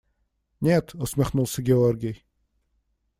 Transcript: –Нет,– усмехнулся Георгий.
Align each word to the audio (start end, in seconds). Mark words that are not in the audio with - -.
–Нет,– 0.61 0.95
усмехнулся 0.95 1.61
Георгий. 1.61 2.25